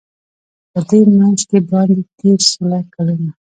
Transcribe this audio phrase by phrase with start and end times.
[0.71, 3.29] په دې منځ کي باندی تېر سوله کلونه